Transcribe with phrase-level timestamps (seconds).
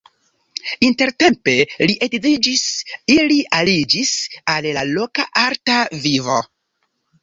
[0.87, 1.55] Intertempe
[1.91, 2.65] li edziĝis,
[3.19, 4.17] ili aliĝis
[4.57, 6.45] al la loka arta vivo.